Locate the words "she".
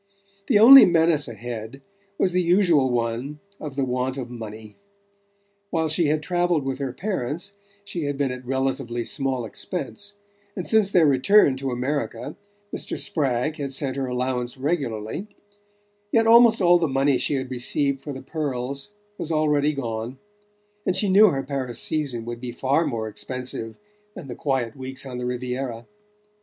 5.89-6.07, 7.85-8.05, 17.19-17.35, 20.95-21.09